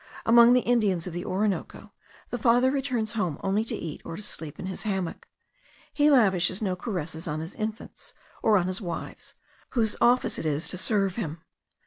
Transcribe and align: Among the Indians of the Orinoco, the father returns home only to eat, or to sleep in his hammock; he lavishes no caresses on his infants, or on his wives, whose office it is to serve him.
Among 0.25 0.53
the 0.53 0.61
Indians 0.61 1.05
of 1.05 1.13
the 1.13 1.23
Orinoco, 1.25 1.91
the 2.31 2.39
father 2.39 2.71
returns 2.71 3.11
home 3.11 3.37
only 3.43 3.63
to 3.65 3.75
eat, 3.75 4.01
or 4.03 4.15
to 4.15 4.23
sleep 4.23 4.57
in 4.59 4.65
his 4.65 4.81
hammock; 4.81 5.27
he 5.93 6.09
lavishes 6.09 6.59
no 6.59 6.75
caresses 6.75 7.27
on 7.27 7.39
his 7.39 7.53
infants, 7.53 8.15
or 8.41 8.57
on 8.57 8.65
his 8.65 8.81
wives, 8.81 9.35
whose 9.77 9.95
office 10.01 10.39
it 10.39 10.45
is 10.47 10.67
to 10.69 10.77
serve 10.79 11.17
him. 11.17 11.43